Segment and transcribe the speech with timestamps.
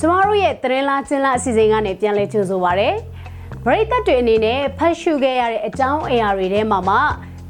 [0.00, 2.88] ကျမတို့ရဲ့သတင်းလားကျင်းလားအစီအစဉ်ကနေပြန်လည်ကြိုဆိုပါရစေ။
[3.64, 6.96] ပရိသတ်တွေအနေနဲ့ဖတ်ရှုခဲ့ရတဲ့အကြောင်းအရာတွေထဲမှာမှ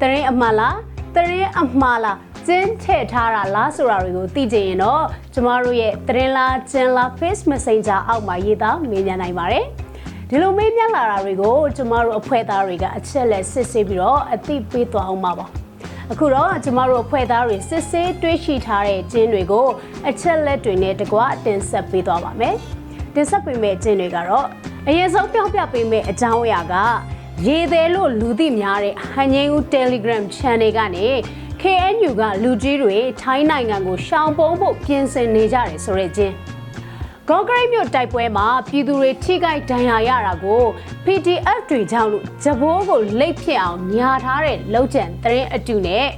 [0.01, 0.77] သတင်းအမှန်လား
[1.15, 5.05] သတင်းအမှားလားကျင်းထည့်ထားတာလားဆိုတာတွေကိုသိကြရင်တော့
[5.35, 9.65] ကျမတို့ရဲ့သတင်းလားကျင်းလား Face Messenger အောက်မှာရေးသားမေးမြန်းနိုင်ပါတယ်။
[10.29, 15.47] ဒီလိုမေးမြန်းလာတာတွေကိုကျမတို့အဖွဲ့သားတွေကအချက်လက်စစ်ဆေးပြီးတော့အသိပေးသွားအောင်ပါပါ။
[16.13, 19.67] အခုတော့ကျမတို့အဖွဲ့သားတွေစစ်ဆေးတွေးရှိထားတဲ့ကျင်းတွေကို
[20.09, 22.57] အချက်လက်တွေနဲ့တကွတင်ဆက်ပေးသွားပါမယ်။
[23.15, 24.47] တင်ဆက်ပေးမယ့်ကျင်းတွေကတော့
[24.89, 26.75] အရင်ဆုံးပြောပြပေးမယ့်အကြောင်းအရာက
[27.47, 31.07] ရေသေးလို့လူသိများတဲ့ဟန်ငင်းဦး Telegram Channel ကနေ
[31.63, 36.35] KNU ကလူကြီးတွေထိုင်းနိုင်ငံကိုရှောင်ပုံးဖို့ပြင်ဆင်နေကြတယ်ဆိုတဲ့ကျင်း
[37.31, 40.63] ဂေါဂရိတ်မြို့တိုက်ပွဲမှာပြည်သူတွေထိခိုက်ဒဏ်ရာရတာကို
[41.05, 46.09] PDF တွေကြောင့်လို့ဂျဘိုးကိုလိတ်ဖြစ်အောင်ညာထားတဲ့လောက်ကျန်တရင်အတူနဲ့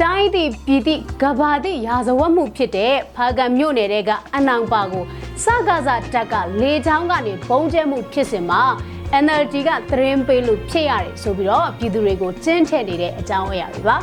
[0.00, 5.04] တိုင်းသည့်ပြည်သည့်ကဘာသည့်ရာဇဝတ်မှုဖြစ်တဲ့ဖာကံမြို့နယ်တဲကအနောင်ပါကို
[5.44, 8.62] စကားစားတက်ကလေချောင်းကနေဘုံကျဲမှုဖြစ်စဉ်မှာ
[9.24, 13.96] NLD ကသတင်းပေးလို့ဖြစ်ရတယ်ဆိုပြီးတော့ပြည်သူတွေကိုကျင်းထည့်နေတဲ့အကြောင်းအရာတွေပါ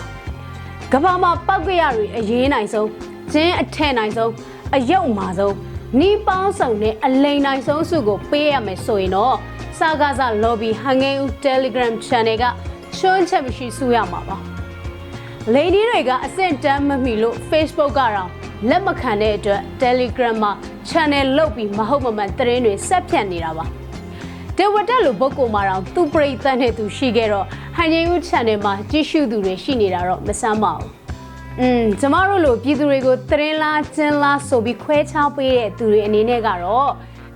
[0.91, 2.89] ကဘာမှာပောက်ကရတွေအရေးနိုင်ဆုံး
[3.33, 4.31] ကျင်းအထက်နိုင်ဆုံး
[4.75, 5.55] အယုတ်မာဆုံး
[5.99, 9.35] နီးပေါင်းဆောင်နဲ့အလိန်နိုင်ဆုံးစုကိုပေးရမယ်ဆိုရင်တော့
[9.79, 12.43] စကားစား lobby ဟန်ငယ်ဦး Telegram channel က
[12.97, 14.37] ချွန်းချက်မရှိစုရမှာပါ
[15.53, 18.29] လေဒီတွေကအဆင့်တန်းမမီလို့ Facebook ကတော့
[18.69, 20.51] လက်မခံတဲ့အတွက် Telegram မှာ
[20.89, 23.65] channel လုပ်ပြီးမဟုတ်မမှန်သတင်းတွေဆက်ဖြန့်နေတာပါ
[24.57, 27.45] ဒေဝတက်လိုပုဂ္ဂိုလ်မှာတော့သူပရိသတ်နဲ့သူရှိခဲ့တော့
[27.77, 30.91] ဟန်ရင်ဦး channel မှာကြည့်ရှုသူတွေရှိနေတာတော့မဆမ်းပါဘူး။
[31.61, 36.89] อืมကျမတို့လိုပြည်သူတွေကိုသတင်းလားကျင်းလားဆိုပြီးခွဲခြားပေးတဲ့သူတွေအနေနဲ့ကတော့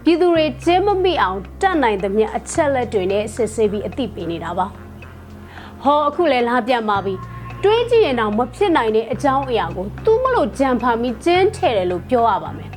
[0.03, 4.65] ပြည်သူတွေကျင်းမမိအောင်တတ်နိုင်သမျှအချက်လက်တွေနဲ့စစ်ဆေးပြီးအသိပေးနေတာပါ။
[5.83, 7.13] ဟောအခုလည်းလားပြတ်ပါပြီ။
[7.63, 12.69] တွေးကြည့်ရင်တော့မဖြစ်နိုင်တဲ့အကြောင်းအရာကိုသူမလို့ကြံဖန်ပြီးကျင်းထဲတယ်လို့ပြောရပါမယ်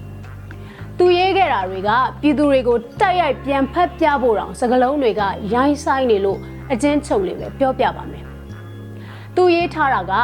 [0.98, 5.22] ။သူရေးခဲ့တာတွေကပြည်သူတွေကိုတိုက်ရိုက်ပြန်ဖက်ပြဖို့တောင်စကလုံးတွေက
[5.54, 6.38] ရိုင်းဆိုင်နေလို့
[6.72, 8.24] အကျဉ်းချုပ်လေးပဲပြောပြပါမယ်။
[9.36, 10.14] သူရေးထားတာက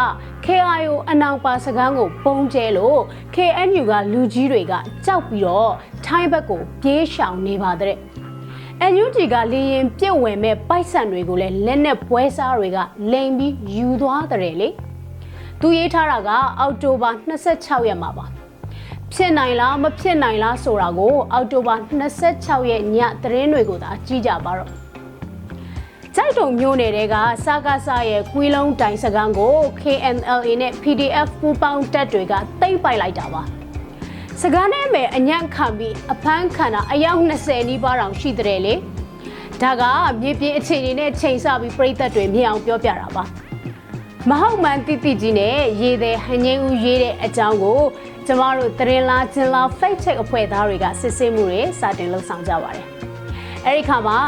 [0.46, 3.00] KIO အနောင်ပါစကန်းကိုပုံကျဲလို့
[3.34, 4.72] KNU ကလူကြီးတွေက
[5.04, 5.72] ကြောက်ပြီးတော့
[6.06, 7.96] ထိုင်းဘက်ကိုပြေးရှောင်နေပါတဲ့။
[8.92, 12.78] NUG ကလေရင်ပြစ်ဝင်မဲ့ပိုက်ဆံတွေကိုလည်းလက်နဲ့ပွဲစားတွေက
[13.12, 14.68] လိန်ပြီးယူသွားတဲ့လေ။
[15.60, 18.26] သူရေးထားတာကအောက်တိုဘာ26ရက်မှာပါ။
[19.12, 24.70] ဖြစ်နိုင်လားမဖြစ်နိုင်လားဆိုတာကိုအောက်တိုဘာ26ရက်ညသတင်းတွေကိုသာကြည့်ကြပါတော့။
[26.16, 33.42] ကြိုက်တုံမျိုးနယ်တွေကစကားစရဲ့ကွီးလုံးတိုင်စကန်းကို KNLA နဲ့ PDF ပူးပေါင်းတပ်တွေကတိမ့်ပိုက်လိုက်တာပါ။
[34.40, 38.74] စကားနဲ့မယ်အညံ့ခံပြီးအဖမ်းခံတာအယောက်20နီးပါးတောင်ရှိတဲ့လေ။
[39.62, 39.82] ဒါက
[40.20, 43.24] မြေပြင်အခြေအနေနဲ့ချိန်ဆပြီးပြည်သက်တွေမြင်အောင်ပြောပြတာပါ။
[44.28, 47.80] မဟုတ်မှန်တိတိကြီးနဲ့ရေးတဲ့ဟန်ငင်းဦးရေးတဲ့အကြောင်းကို
[48.26, 52.88] ကျမတို့သတင်းလားကျင်လား fake check အဖွဲ့သားတွေကစစ်ဆေးမှုတွေစတင်လှုပ်ဆောင်ကြပါတယ်။
[53.66, 54.18] အဲဒီခါမှာ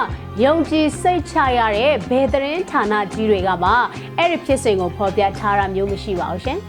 [0.45, 3.71] ယုံကြည်စိတ်ချရတဲ့ဘယ်သတင်းဌာနကြီးတွေကမှ
[4.19, 6.59] အဲ့ဒီဖြစ်စဉ်ကိုဖော်ပြထားတာမျိုးမရှိပါဘူးရှင်။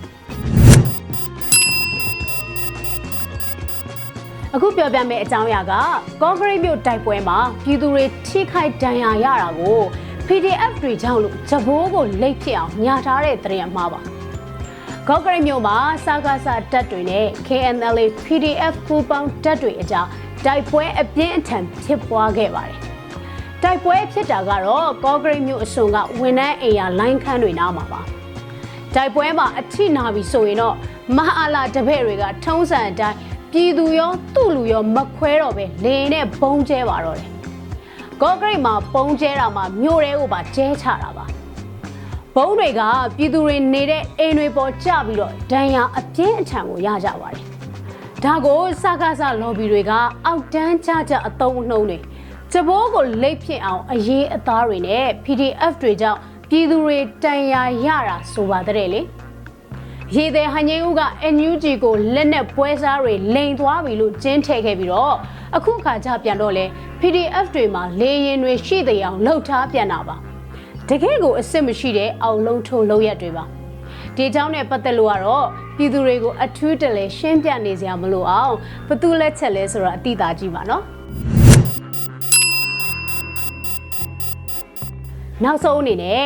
[4.55, 5.73] အခုပြောပြမယ့်အကြောင်းအရာက
[6.21, 9.79] ကော့ဂရိတ်မြို့တိုက်ပွဲမှာပြည်သူတွေထိခိုက်ဒဏ်ရာရတာကို
[10.27, 14.01] PDF တွေကြောင့်လို့ဂျဘိုးကိုလိတ်ဖြစ်အောင်ညာထားတဲ့သတင်းအမှားပါ။
[15.07, 20.07] ကော့ဂရိတ်မြို့မှာစကားစတပ်တွေနဲ့ KNLA PDF ပူးပေါင်းတပ်တွေအကြား
[20.45, 22.77] တိုက်ပွဲအပြင်းအထန်ဖြစ်ပွားခဲ့ပါတယ်။
[23.63, 28.01] တိုက်ပွဲဖြစ်တာကတော့ကော့ဂရိတ်မြို့အစုံကဝန်ထမ်းအိမ်ယာလိုင်းခန်းတွေနားမှာပါ။
[28.95, 30.75] တိုက်ပွဲမှာအထိနာပြီဆိုရင်တော့
[31.17, 33.17] မဟာလာတပည့်တွေကထုံးစံအတိုင်း
[33.51, 37.29] ပြည်သူရောသူ့လူရောမခွဲတော့ပဲလေနဲ့ဘုံကျဲပါတော့တယ်။
[38.21, 41.25] ကော့ဂရိတ်မှာပုံကျဲတာမှာမြို့ရဲကိုပါကျဲချတာပါ။
[42.35, 42.81] ဘုံတွေက
[43.17, 47.45] ပြည်သူတွေနေတဲ့အိမ်တွေပေါ်ကျပြီးတော့ဒဏ်ရာအပြင်းအထန်ကိုရကြပါတယ်။
[48.23, 49.91] ဒါကိုစကားစလော်ဘီတွေက
[50.25, 51.97] အောက်တန်းကြကြအတုံးအနှုံးတွေ
[52.51, 56.19] ကြဘိုးကိုလိတ်ဖြစ်အောင်အရေးအသားတွေနဲ့ PDF တွေကြောင့်
[56.49, 59.01] ပြည်သူတွေတန်ရာရတာဆိုပါတဲ့လေ။
[60.15, 61.01] ရေသည်ဟန်ငိဦးက
[61.35, 65.15] NUG ကိုလက်နဲ့ပွဲစားတွေလိန်သွားပြီလို့ကျင်းထည့်ခဲ့ပြီးတော့
[65.55, 66.65] အခုခါကျပြန်တော့လဲ
[66.99, 70.15] PDF တွေမှာလေရင်တွေရှိတဲ့အောင်လှုပ်ထားပြန်တာပါ
[70.89, 73.45] တကယ်ကိုအစ်စ်မရှိတဲ့အောင်လုံးထုံလုံးရက်တွေပါ
[74.17, 75.45] ဒီအကြောင်းနဲ့ပတ်သက်လို့ကတော့
[75.77, 78.53] ပြည်သူတွေကိုအထူးတလဲရှင်းပြနေစရာမလိုအောင်
[78.87, 80.83] ဘသူလက်ချက်လဲဆိုတော့အတိအသာကြည့်ပါနော်
[85.43, 86.25] နောက်ဆုံးအနေနဲ့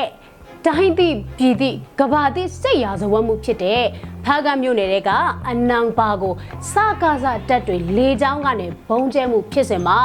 [0.65, 3.83] တိုင်းသည့်ပြည်သည့်ကဘာသည့်စိတ်ရာဇဝတ်မှုဖြစ်တဲ့
[4.25, 5.11] ဖားကမြို့နယ်က
[5.49, 6.33] အနံပါကို
[6.71, 9.99] စကားစတက်တွေလေချောင်းကနေဘုံကျဲမှုဖြစ်စဉ်မှာ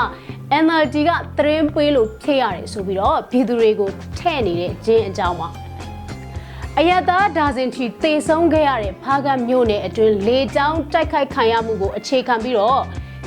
[0.65, 5.62] NLD ကသတင်းပေးလို့ဖြည့်ရတယ်ဆိုပြီးတော့ပြည်သူတွေကိုထဲ့နေတဲ့ခြင်းအကြောင်းပါ
[6.79, 12.81] အယတာဒါဇင်ချီတေဆုံးခဲ့ရတဲ့ဖားကမြို့နယ်အတွင်းလေချောင်းတိုက်ခိုက်ခံရမှုကိုအခြေခံပြီးတော့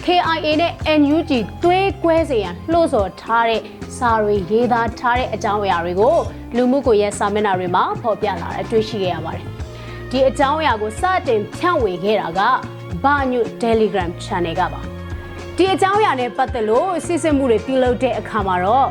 [0.06, 1.32] KIA နဲ့ NUG
[1.64, 3.62] တွဲကွဲစေရန်လှုံ့ဆော်ထားတဲ့
[3.98, 6.16] စာတွေရေးသားထားတဲ့အကြောင်းအရာတွေကို
[6.56, 9.46] လူမှုကွန်ရက်စာမျက်နှာတွေမှာဖော်ပြလာတာတွေ့ရှိခဲ့ရပါတယ်။
[10.10, 12.42] ဒီအကြောင်းအရာကိုစတင်ဖြန့်ဝေခဲ့တာက
[13.04, 14.82] ဘာညွ Telegram Channel ကပါ။
[15.58, 18.90] ဒီအကြောင်းအရာနဲ့ပတ်သက်လို့စစ်စစ်မှုတွေပြုလုပ်တဲ့အခါမှာတော့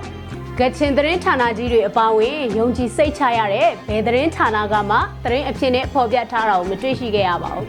[0.60, 7.66] ကချင်သတင်းဌာနကြီးတွေအပါအဝင်ယုံကြည်စိတ်ချရတဲ့ဘယ်သတင်းဌာနကမှသတင်းအဖြစ်နဲ့ဖော်ပြထားတာကိုမတွေ့ရှိခဲ့ရပါဘူး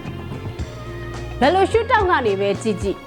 [1.39, 2.97] ။ဘယ်လိုရှုထောင့်ကနေပဲကြည့်ကြည့်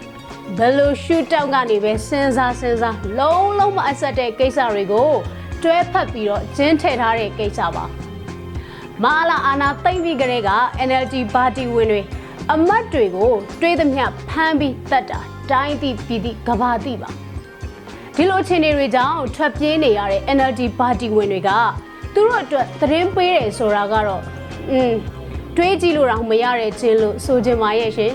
[0.59, 5.11] ဘယ်လိုရှုထောင့်ကနေပဲစဉ်းစားစဉ်းစားလုံးလုံးမအဆက်တဲ့ကိစ္စတွေကို
[5.63, 7.85] တွဲဖက်ပြီးတော့ကျင်းထည့်ထားတဲ့ကိစ္စပါ
[9.05, 10.51] မာလာအာနာသိမ့်ပြီးကလေးက
[10.89, 12.01] NLD ပါတီဝင်တွေ
[12.53, 15.21] အမတ်တွေကိုတွေးသမျှဖမ်းပြီးတတ်တာ
[15.51, 17.28] တိုင်းသည့်ပြည်သည့်ကဘာတိပါ
[18.21, 21.51] ဒီလိုအခြေအနေတွေကြောင့်ထွက်ပြေးနေရတဲ့ NLD ပါတီဝင်တွေက
[22.15, 24.23] သူတို့အတွက်သတင်းပေးတယ်ဆိုတာကတော့
[24.71, 24.93] อืม
[25.57, 28.13] တွေးကြည့်လို့တော့မရတဲ့ချင်းလို့ဆိုချင်ပါရဲ့ရှင်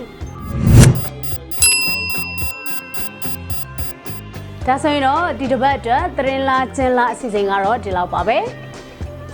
[4.65, 8.37] ဒါဆိုရင်တော့ဒီတစ်ပတ်အတွက်သတင်းလာကျင်းလာအစီအစဉ်ကတော့ဒီလောက်ပါပဲ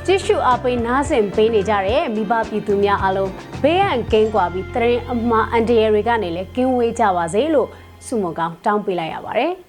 [0.05, 3.31] ကြည့်ရှုအားပေးနားဆင်ပေးနေကြတဲ့မိဘပြည်သူများအားလုံး
[3.63, 7.67] ဘေးရန်ကင်းကွာပြီးသတင်းအမှားအန်တရယ်တွေကနေလည်းကင်းဝေးကြပါစေလို့
[8.05, 9.53] ဆုမကောင်းတောင်းပေးလိုက်ရပါတယ်။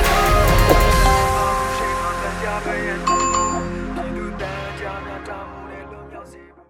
[2.63, 3.20] 快点。